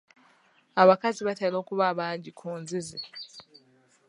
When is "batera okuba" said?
1.27-1.83